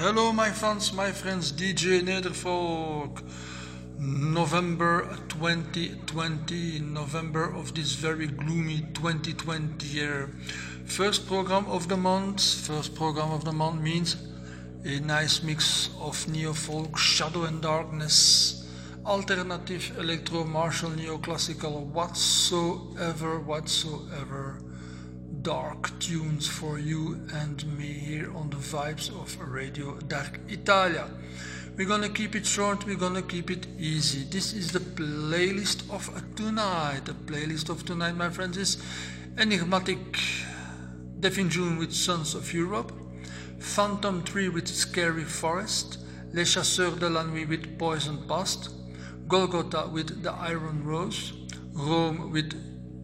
[0.00, 3.22] Hello, my fans, my friends, DJ Nederfolk.
[3.98, 10.30] November 2020, November of this very gloomy 2020 year.
[10.86, 14.16] First program of the month, first program of the month means
[14.86, 18.66] a nice mix of neo folk, shadow and darkness,
[19.04, 24.62] alternative electro, martial, neoclassical, whatsoever, whatsoever
[25.42, 31.08] dark tunes for you and me here on the vibes of Radio Dark Italia.
[31.76, 34.24] We're gonna keep it short, we're gonna keep it easy.
[34.24, 37.06] This is the playlist of tonight.
[37.06, 38.76] The playlist of tonight, my friends, is
[39.38, 40.18] Enigmatic
[41.20, 42.92] Death in June with Sons of Europe,
[43.58, 46.00] Phantom 3 with Scary Forest,
[46.32, 48.68] Les Chasseurs de la Nuit with Poison Past,
[49.26, 51.32] Golgotha with The Iron Rose,
[51.72, 52.52] Rome with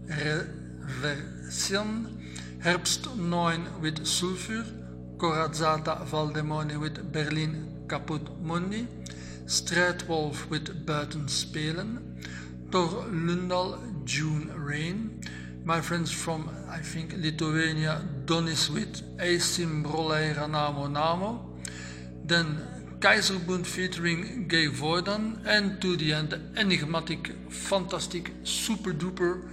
[0.08, 2.15] Reversion,
[2.66, 4.64] Herbst 9 with Sulfur,
[5.18, 8.88] Corazzata Valdemone with Berlin Caput Mundi,
[9.44, 12.18] Strijdwolf with Buiten Spelen,
[12.72, 15.20] Tor Lundal June Rain,
[15.62, 21.38] my friends from I think Lithuania Donis with Asim Broleira Namo Namo,
[22.24, 29.48] then Keizerbund featuring Gay Voidan, and to the end enigmatic, fantastic, super duper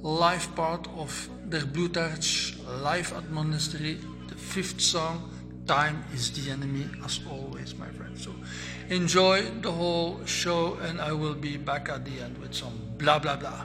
[0.00, 5.30] live part of Der Blutharsch live at Monastery, the fifth song,
[5.66, 8.24] Time is the Enemy, as always, my friends.
[8.24, 8.32] So
[8.88, 13.18] enjoy the whole show, and I will be back at the end with some blah
[13.18, 13.64] blah blah.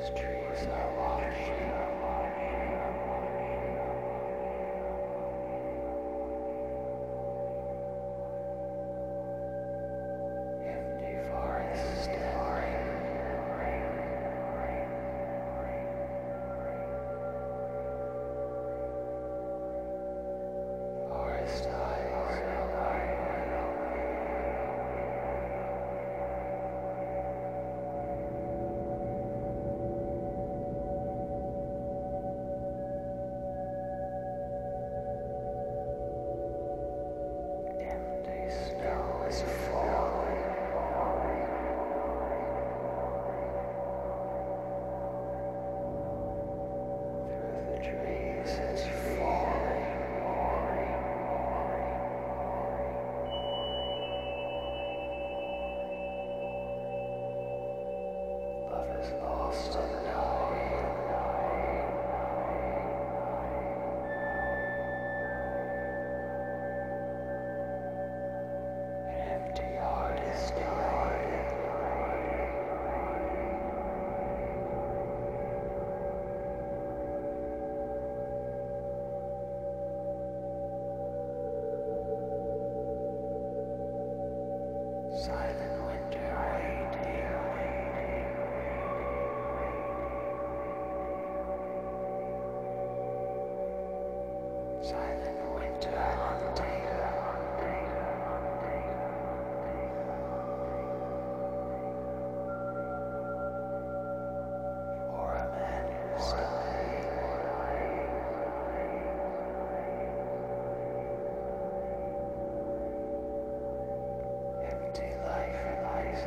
[0.00, 1.69] These trees are watching.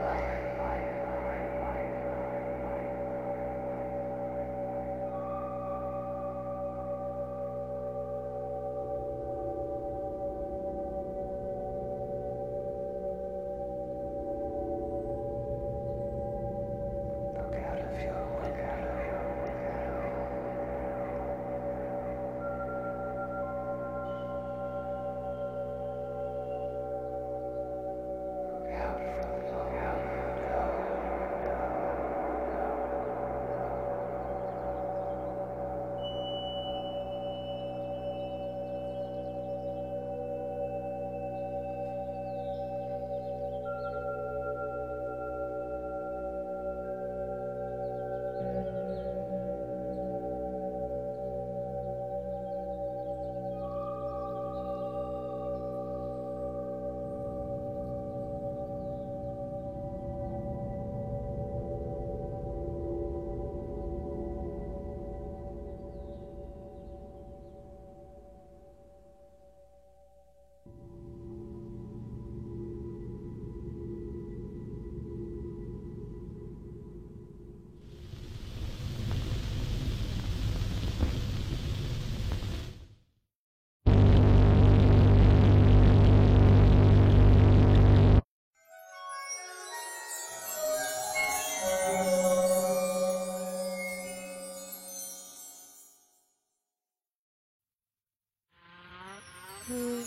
[0.03, 0.32] Israel.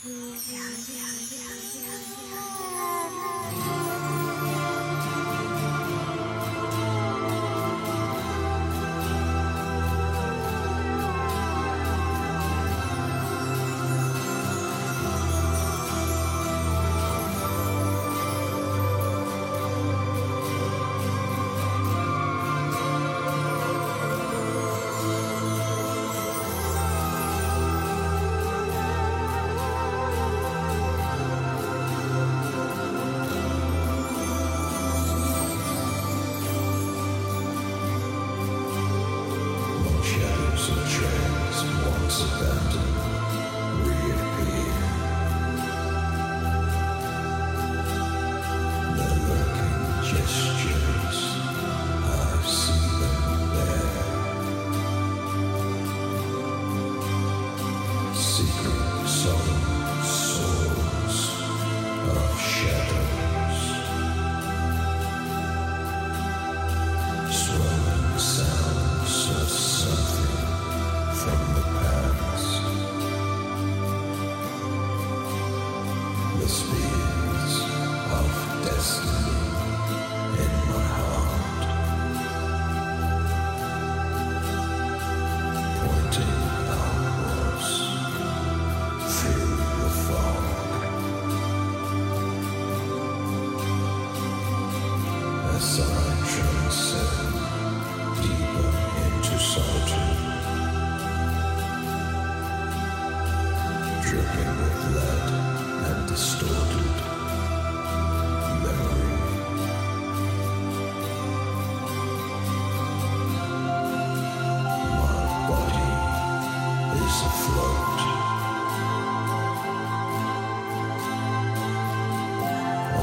[0.06, 0.65] 有。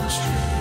[0.09, 0.52] Street.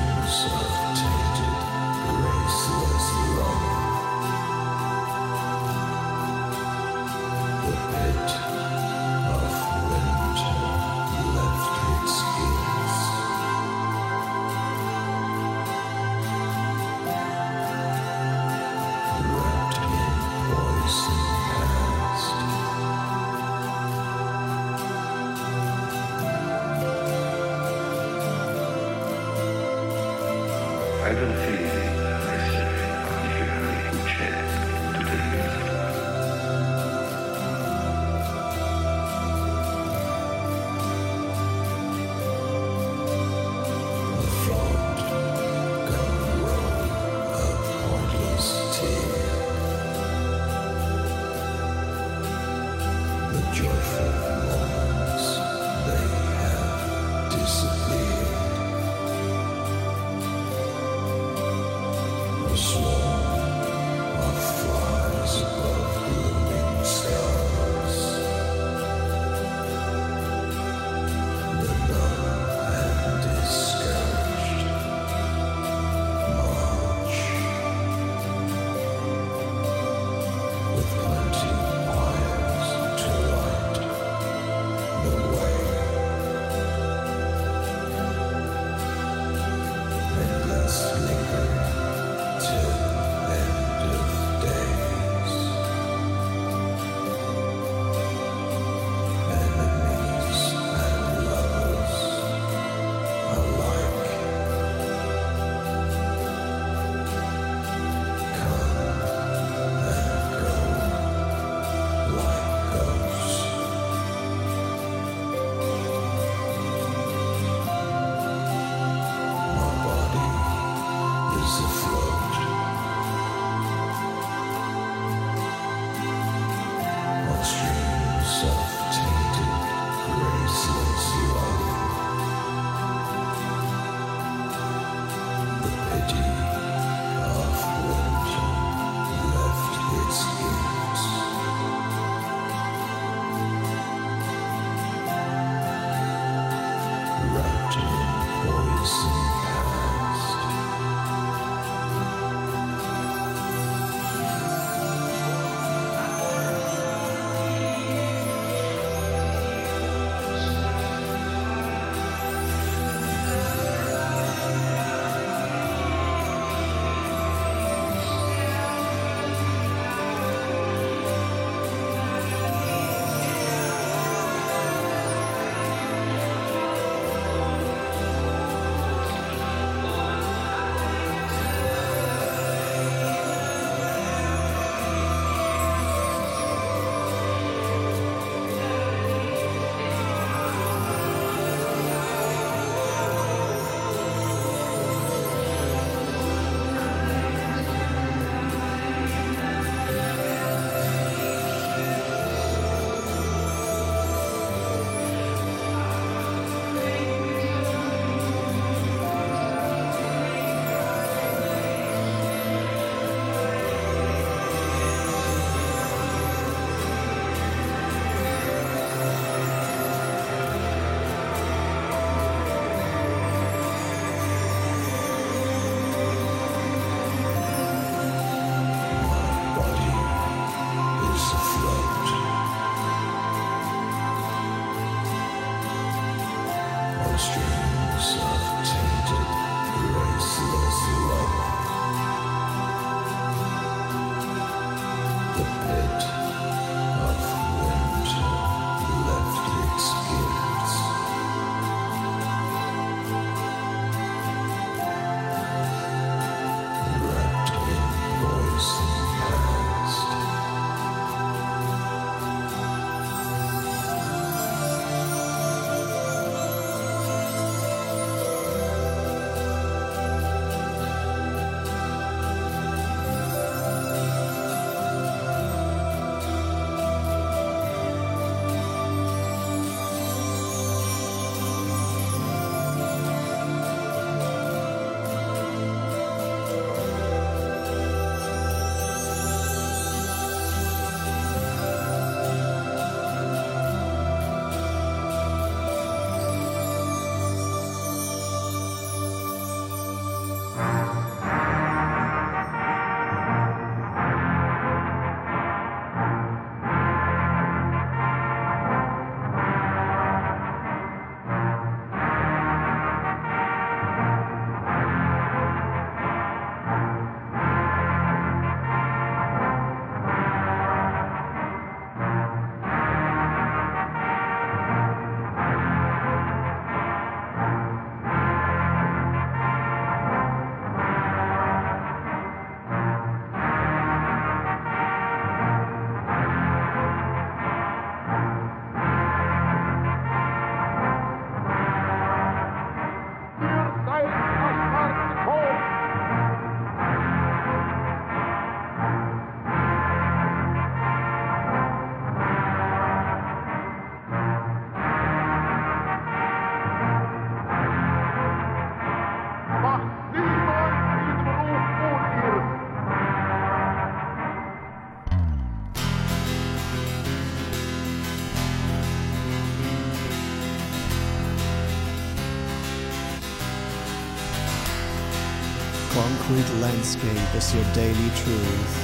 [376.83, 378.75] Landscape is your daily truth.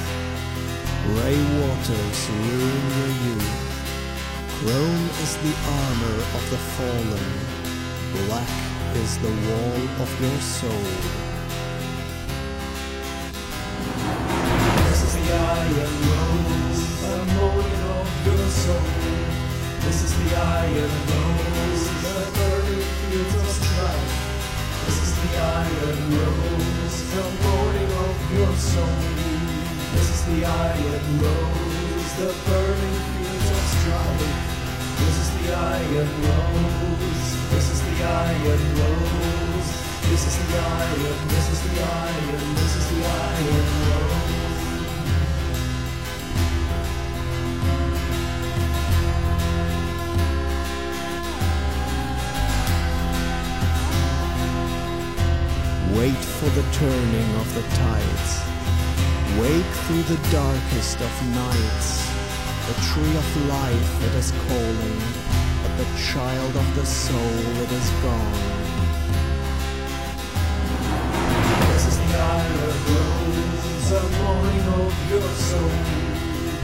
[1.03, 3.59] Grey waters ruin your youth.
[4.55, 7.29] Chrome is the armor of the fallen.
[8.25, 11.28] Black is the wall of your soul.
[31.17, 34.33] Rose, the burning fields of strife.
[34.99, 39.39] This is the iron rose, this is the iron rose.
[40.09, 44.39] This is the iron, this is the iron, this is the iron rose.
[55.95, 58.38] Wait for the turning of the tides.
[59.59, 62.07] Wake through the darkest of nights.
[62.67, 64.99] The tree of life it is calling,
[65.61, 68.39] but the child of the soul it is gone.
[71.71, 75.75] This is the iron rose, the morning of your soul.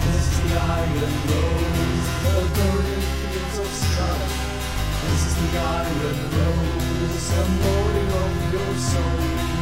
[0.08, 4.36] This is the iron rose, the burning fields of strife.
[5.04, 9.55] This is the iron rose, the morning of your soul.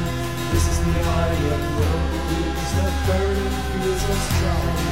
[0.53, 4.85] This is the iron rose, the burning fields of strife.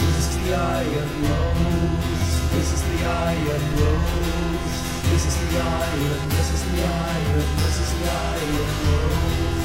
[0.00, 4.76] This is the iron rose, this is the iron rose.
[5.10, 9.55] This is the iron, this is the iron, this is the iron rose.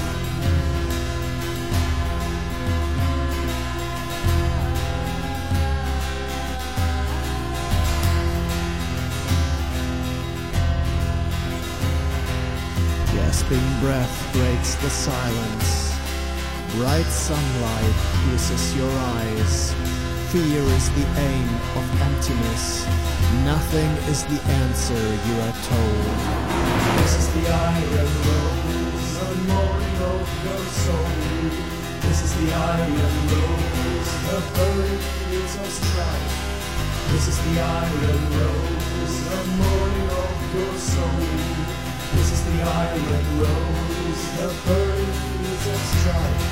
[13.52, 15.94] Gasping breath breaks the silence.
[16.76, 19.74] Bright sunlight pierces your eyes.
[20.32, 22.86] Fear is the aim of emptiness.
[23.44, 26.06] Nothing is the answer you are told.
[27.02, 31.12] This is the iron rose, the morning of your soul.
[32.08, 32.94] This is the iron
[33.36, 36.36] rose, the burning fields of strife.
[37.12, 41.81] This is the iron rose, the morning of your soul.
[42.13, 46.43] This is the iron rose, the burning fields of strife.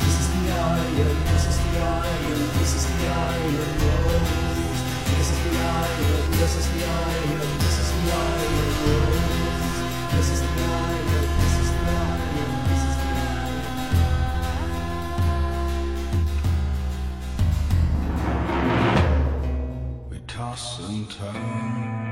[0.00, 4.80] This is the iron, this is the iron, this is the iron rose.
[5.10, 9.76] This is the iron, this is the iron, this is the iron rose.
[10.14, 13.58] This is the iron, this is the iron, this is the iron.
[20.10, 22.03] We toss and turn.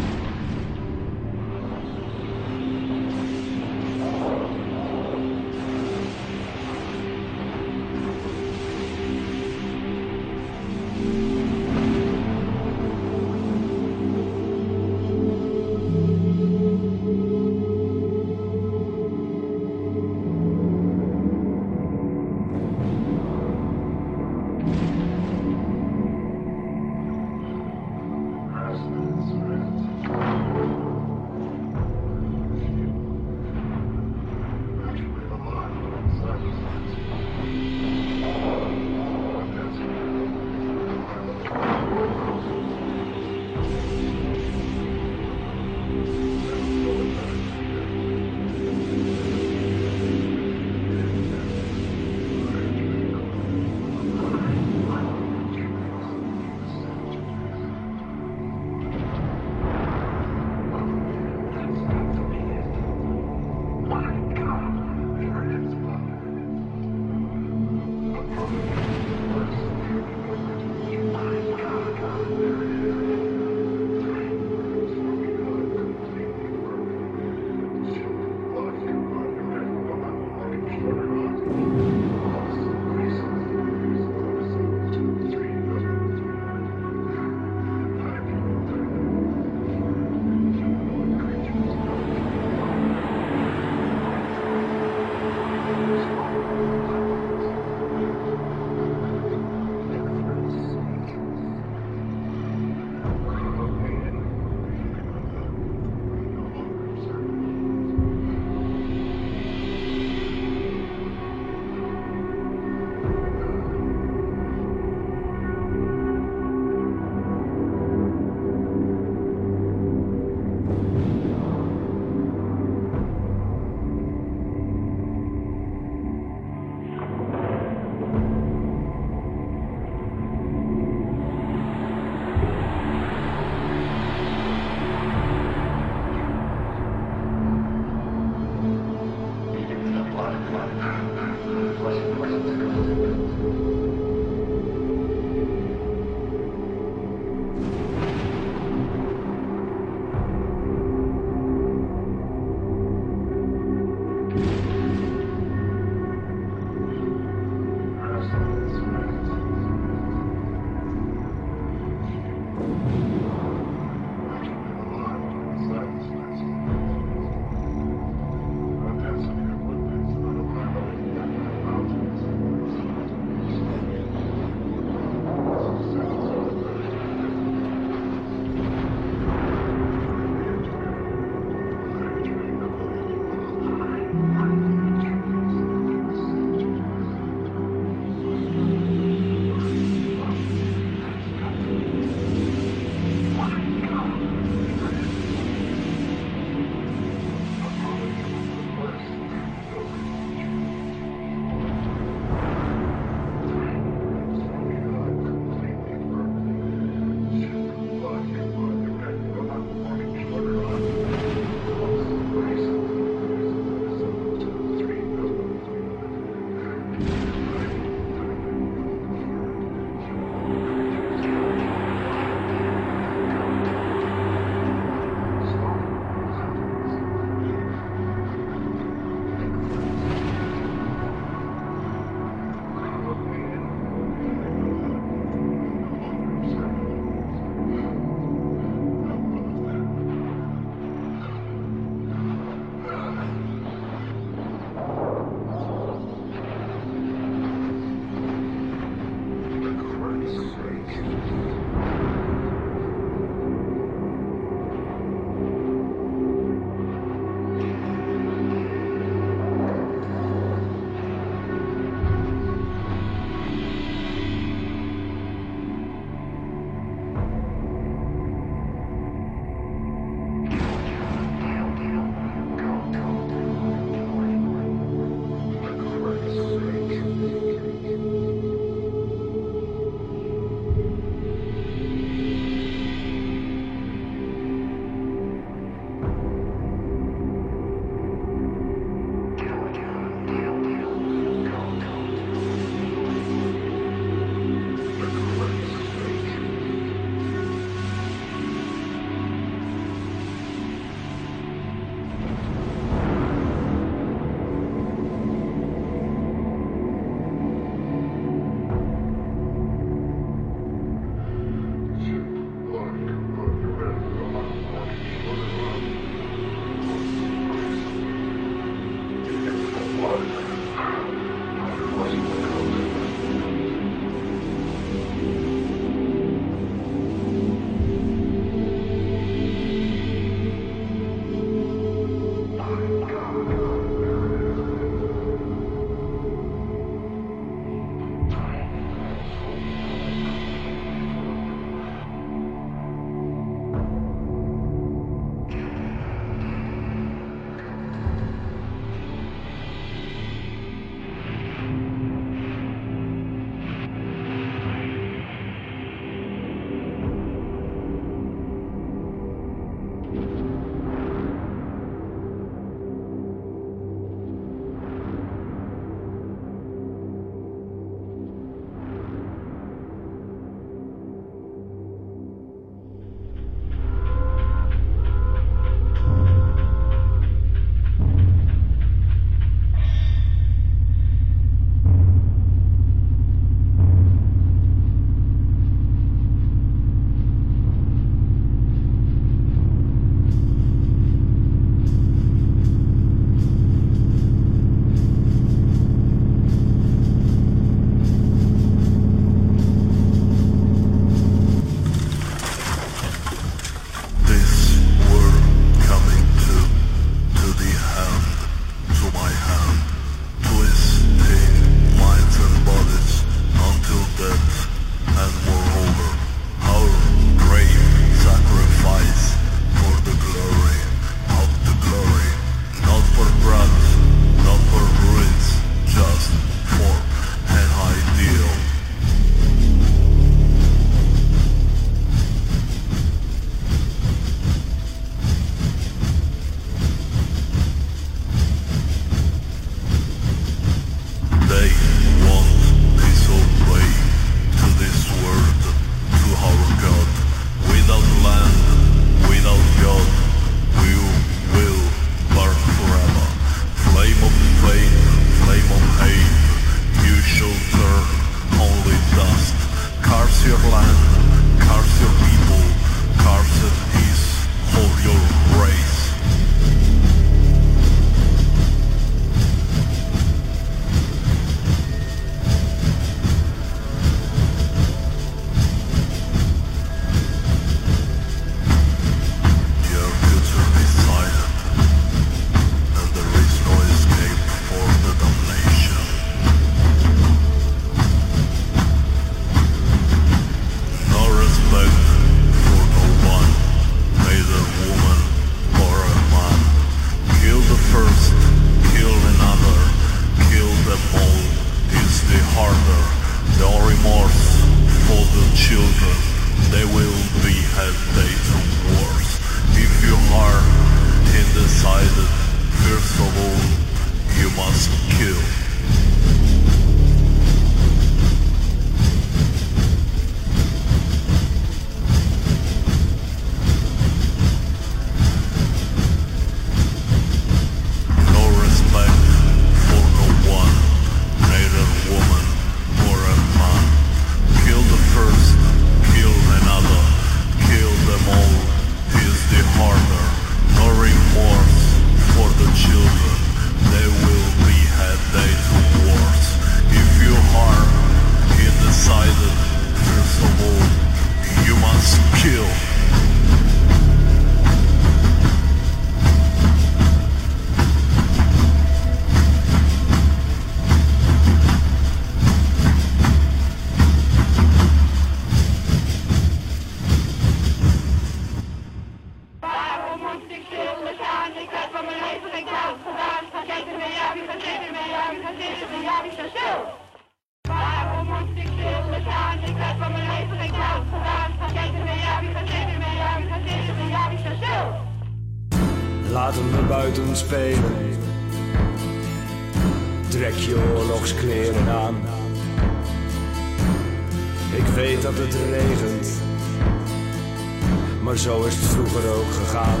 [598.26, 600.00] maar zo is het vroeger ook gegaan.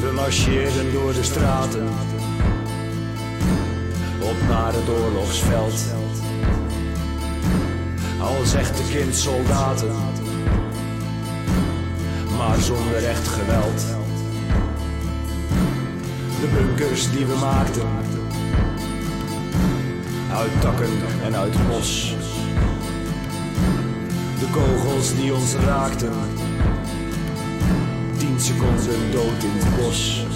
[0.00, 1.88] We marcheerden door de straten,
[4.20, 5.84] op naar het oorlogsveld.
[8.20, 9.94] Als echte kindsoldaten,
[12.36, 13.80] maar zonder echt geweld.
[16.40, 17.88] De bunkers die we maakten,
[20.32, 20.92] uit takken
[21.24, 22.16] en uit mos
[24.38, 26.12] de kogels die ons raakten.
[28.16, 30.26] Tien seconden dood in het bos.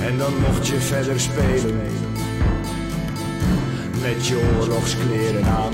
[0.00, 1.80] En dan mocht je verder spelen.
[4.00, 5.72] Met je oorlogskleren aan.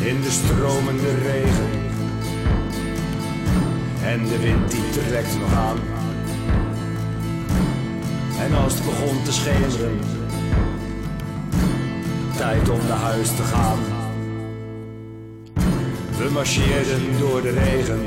[0.00, 1.70] In de stromende regen.
[4.04, 5.78] En de wind die trekt nog aan.
[8.38, 9.98] En als het begon te schemeren,
[12.36, 13.99] tijd om naar huis te gaan.
[16.20, 18.00] We marcheerden door de regen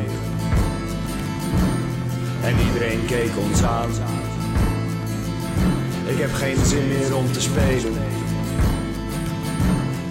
[2.44, 3.90] en iedereen keek ons aan.
[6.06, 7.94] Ik heb geen zin meer om te spelen.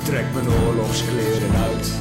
[0.02, 1.92] Trek mijn oorlogskleren uit.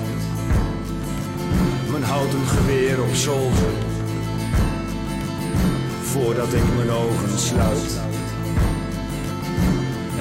[1.91, 3.73] Mijn houten geweer op zolder.
[6.01, 7.99] Voordat ik mijn ogen sluit.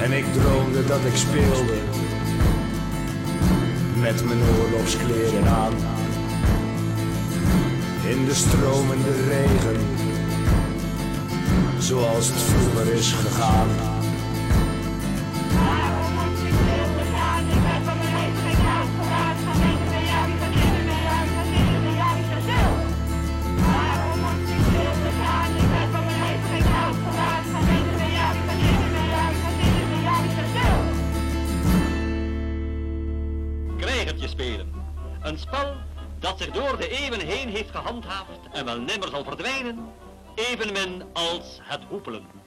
[0.01, 2.00] En ik droomde dat ik speelde.
[4.01, 5.73] Met mijn oorlogskleren aan.
[8.07, 9.79] In de stromende regen.
[11.79, 13.90] Zoals het vroeger is gegaan.
[35.41, 35.75] Spel
[36.19, 39.89] dat zich door de eeuwen heen heeft gehandhaafd en wel nimmer zal verdwijnen,
[40.35, 42.40] evenmin als het hoepelen.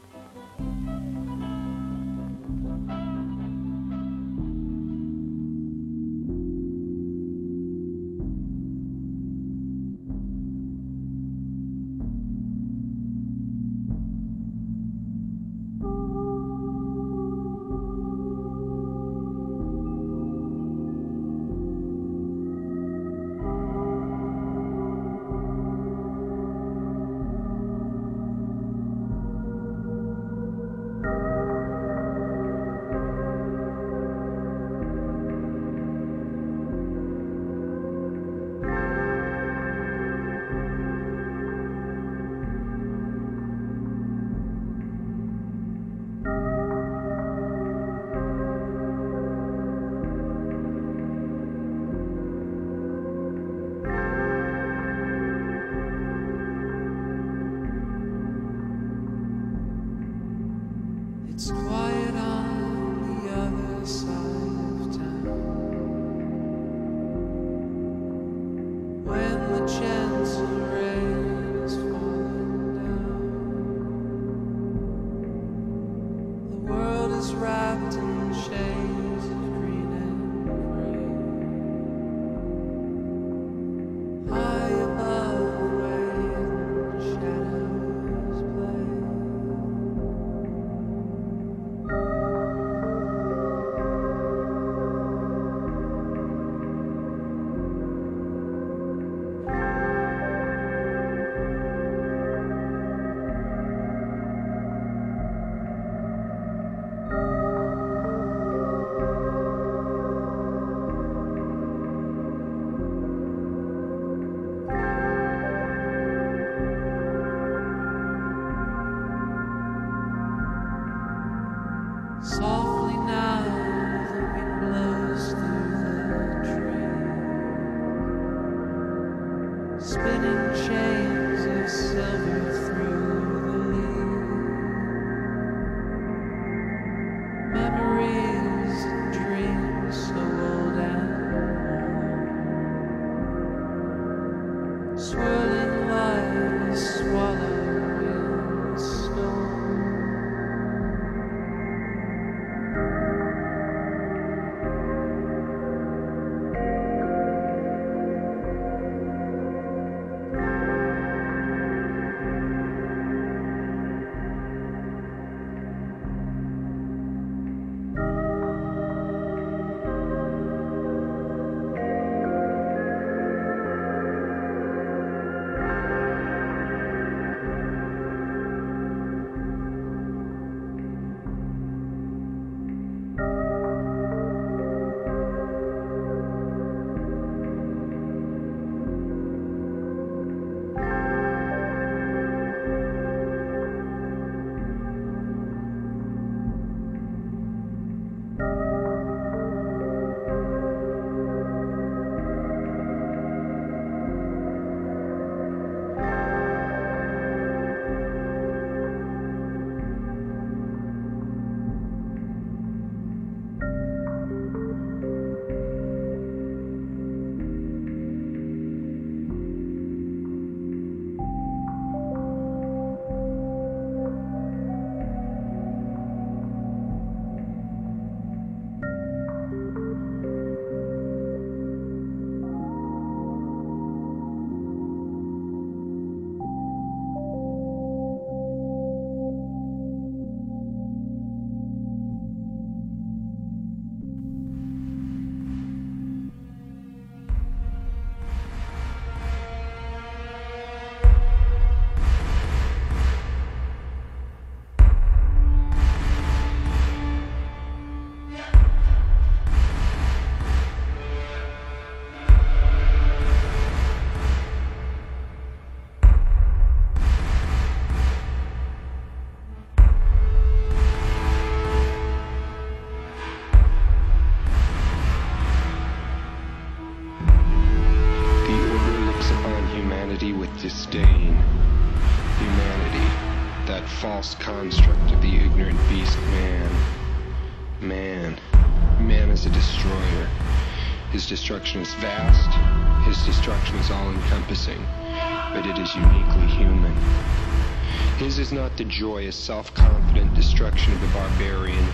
[298.19, 301.85] His is not the joyous, self confident destruction of the barbarian,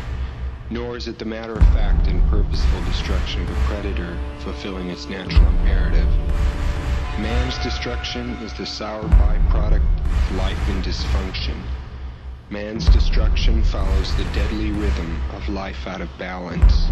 [0.68, 5.08] nor is it the matter of fact and purposeful destruction of the predator fulfilling its
[5.08, 6.08] natural imperative.
[7.18, 11.56] Man's destruction is the sour byproduct of life in dysfunction.
[12.50, 16.84] Man's destruction follows the deadly rhythm of life out of balance.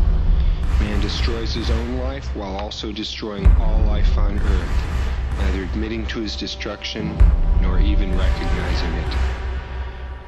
[0.81, 6.20] Man destroys his own life while also destroying all life on earth, neither admitting to
[6.20, 7.14] his destruction
[7.61, 9.17] nor even recognizing it.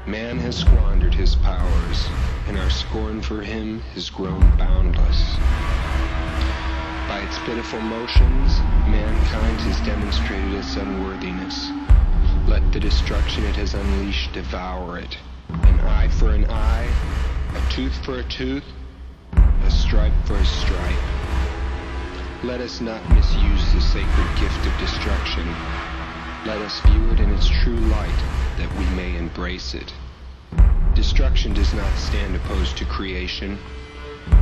[0.07, 2.09] Man has squandered his powers,
[2.49, 5.37] and our scorn for him has grown boundless.
[7.09, 8.59] By its pitiful motions,
[8.89, 11.71] mankind has demonstrated its unworthiness.
[12.49, 15.19] Let the destruction it has unleashed devour it.
[15.49, 16.89] An eye for an eye,
[17.55, 18.65] a tooth for a tooth,
[19.35, 21.03] a stripe for a stripe.
[22.43, 25.47] Let us not misuse the sacred gift of destruction.
[26.47, 28.09] Let us view it in its true light,
[28.57, 29.93] that we may embrace it.
[30.95, 33.59] Destruction does not stand opposed to creation.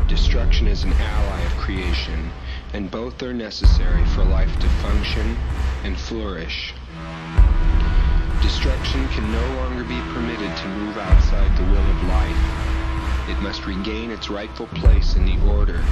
[0.07, 2.30] Destruction is an ally of creation,
[2.72, 5.36] and both are necessary for life to function
[5.82, 6.72] and flourish.
[8.42, 13.28] Destruction can no longer be permitted to move outside the will of life.
[13.28, 15.82] It must regain its rightful place in the order.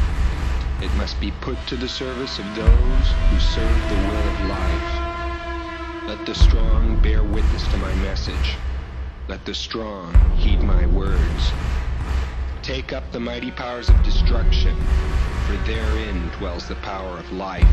[0.81, 4.96] It must be put to the service of those who serve the will of life.
[6.07, 8.55] Let the strong bear witness to my message.
[9.27, 11.51] Let the strong heed my words.
[12.63, 14.77] Take up the mighty powers of destruction,
[15.47, 17.65] for therein dwells the power of life.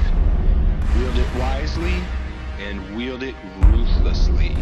[0.98, 1.94] Wield it wisely
[2.60, 3.36] and wield it
[3.68, 4.56] ruthlessly.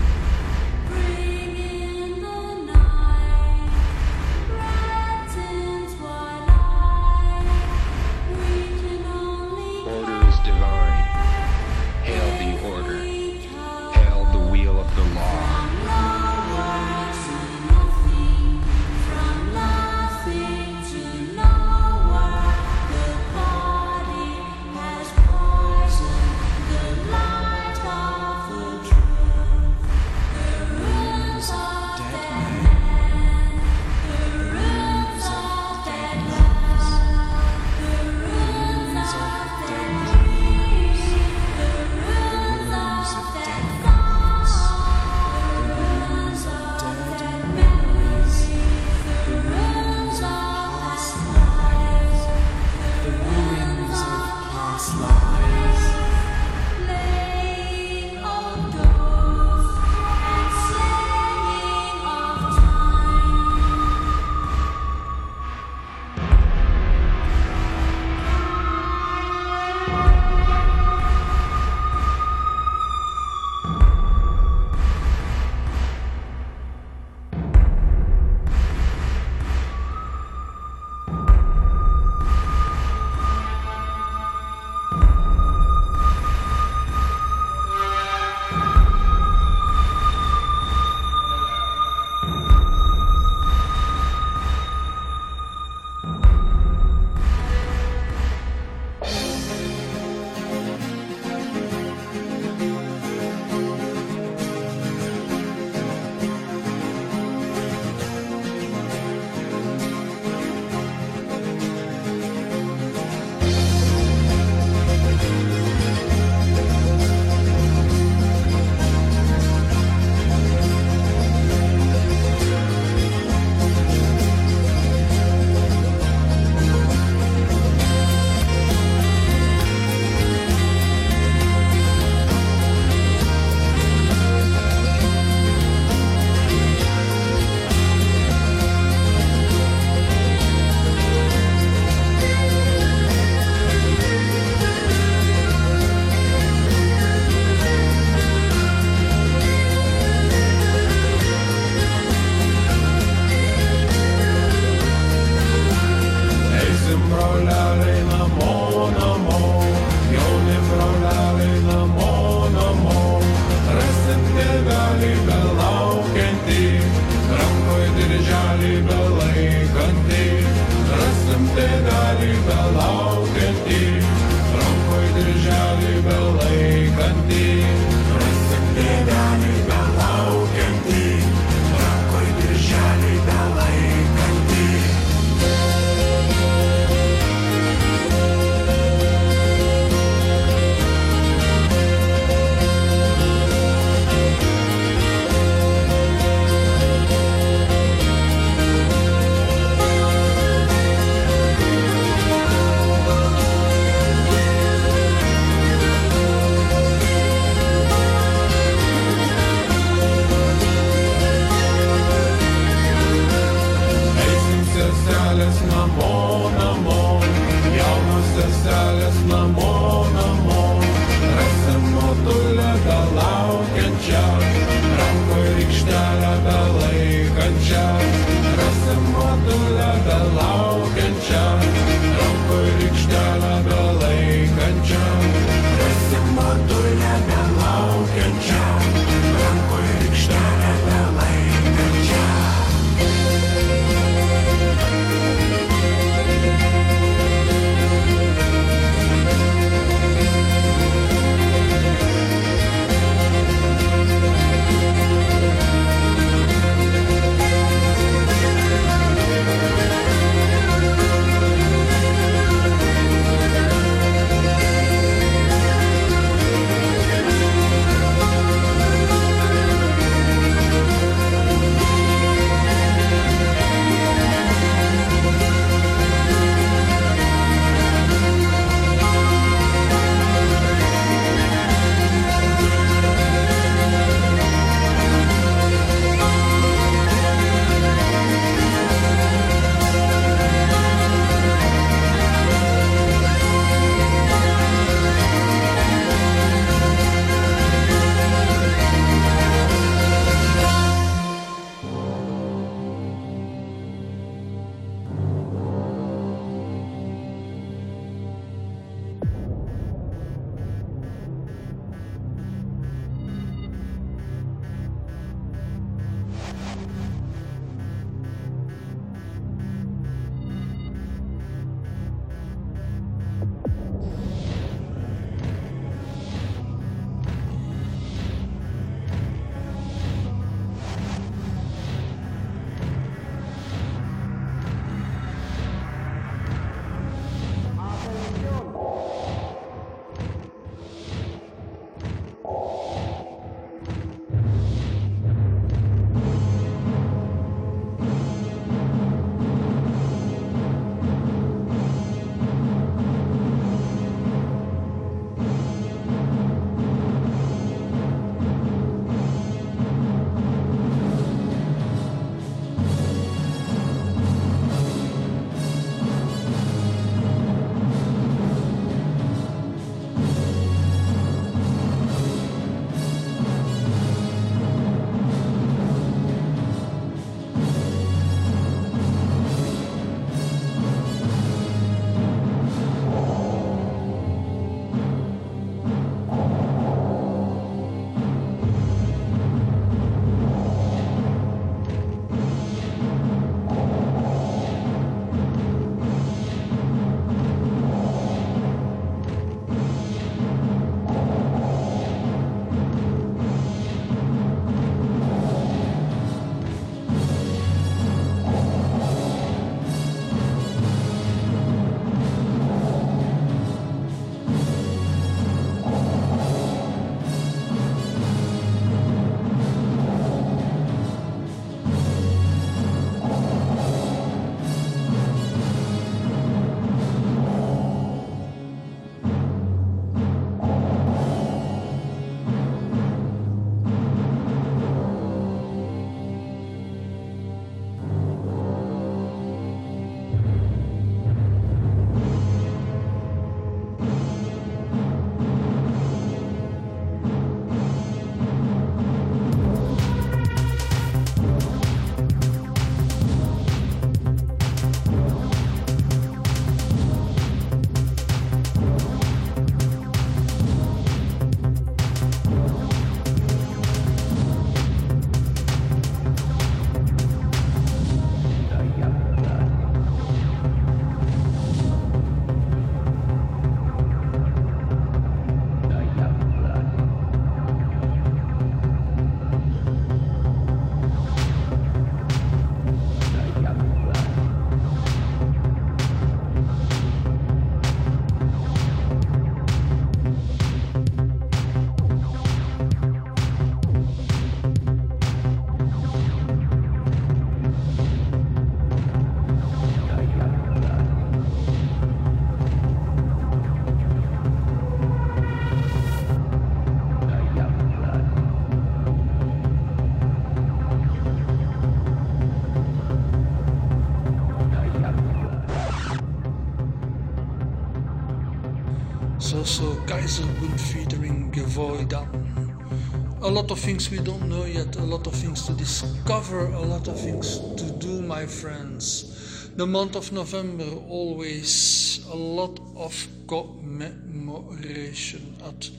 [523.61, 527.07] Lot of things we don't know yet, a lot of things to discover, a lot
[527.07, 529.69] of things to do, my friends.
[529.75, 535.91] The month of November, always a lot of commemoration at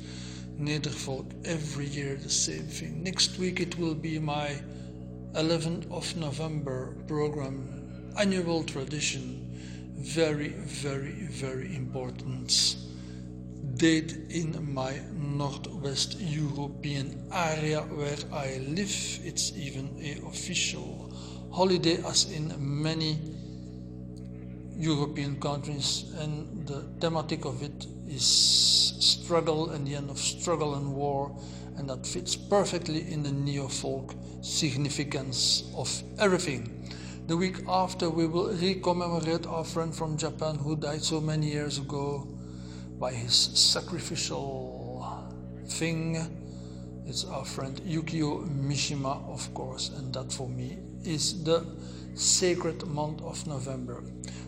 [0.59, 1.27] Nedervolk.
[1.45, 3.05] Every year, the same thing.
[3.05, 4.61] Next week, it will be my
[5.35, 9.55] 11th of November program, annual tradition.
[9.99, 12.51] Very, very, very important
[13.83, 18.95] date in my Northwest European area where I live.
[19.25, 21.13] It's even a official
[21.51, 23.19] holiday as in many
[24.77, 28.25] European countries and the thematic of it is
[29.01, 31.37] struggle and the end of struggle and war
[31.77, 36.89] and that fits perfectly in the neo-folk significance of everything.
[37.27, 41.79] The week after we will re-commemorate our friend from Japan who died so many years
[41.79, 42.29] ago
[43.03, 45.05] by his sacrificial
[45.67, 46.17] thing.
[47.05, 51.67] It's our friend Yukio Mishima, of course, and that for me is the
[52.15, 54.05] sacred month of November.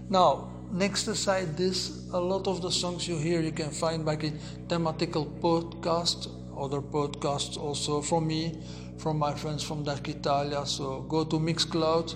[0.08, 4.22] Now, next aside this, a lot of the songs you hear you can find back
[4.22, 4.38] in
[4.68, 8.62] thematical podcast, other podcasts also from me,
[8.98, 10.64] from my friends from Dark Italia.
[10.64, 12.14] So go to Mixcloud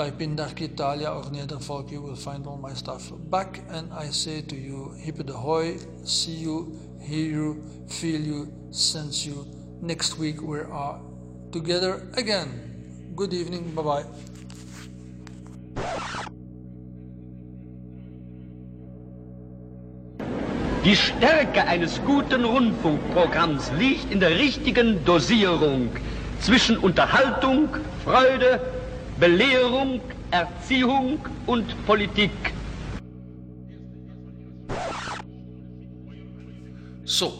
[0.00, 3.60] Type in Dark Italia or Nedervolk, you will find all my stuff back.
[3.68, 4.96] And I say to you,
[5.28, 9.46] hoy, see you, hear you, feel you, sense you.
[9.82, 10.98] Next week we are
[11.52, 12.48] together again.
[13.14, 14.04] Good evening, bye bye.
[20.82, 25.90] Die Stärke eines guten Rundfunkprogramms liegt in der richtigen Dosierung
[26.40, 27.68] zwischen Unterhaltung,
[28.02, 28.79] Freude,
[29.20, 30.00] Belehrung,
[30.30, 32.30] Erziehung und Politik.
[37.04, 37.34] So,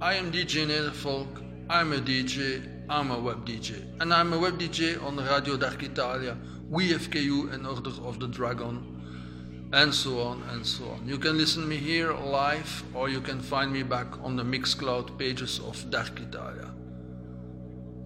[0.00, 1.28] I am DJ Nedervolk,
[1.70, 3.84] I'm a DJ, I'm a web DJ.
[4.00, 6.36] And I'm a web DJ on Radio Dark Italia,
[6.72, 8.82] WFKU and Order of the Dragon,
[9.72, 11.06] and so on and so on.
[11.06, 15.16] You can listen me here live or you can find me back on the Mixcloud
[15.16, 16.74] pages of Dark Italia.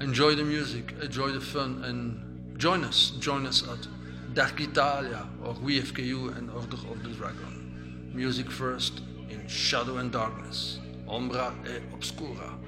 [0.02, 2.29] Enjoy the music, enjoy the fun and
[2.60, 3.12] join us.
[3.18, 3.88] Join us at
[4.34, 8.12] Dark Italia or WFKU and Order of the Dragon.
[8.14, 9.00] Music first
[9.30, 10.78] in Shadow and Darkness.
[11.08, 12.58] Ombra e Obscura.